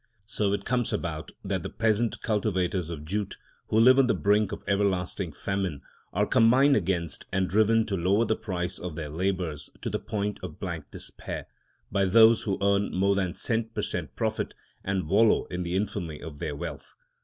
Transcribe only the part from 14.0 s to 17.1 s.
profit and wallow in the infamy of their wealth.